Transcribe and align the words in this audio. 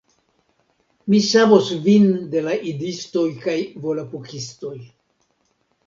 Mi 1.13 1.19
savos 1.25 1.67
vin 1.85 2.09
de 2.33 2.43
la 2.47 2.57
Idistoj 2.73 3.29
kaj 3.47 3.59
Volapukistoj 3.87 4.77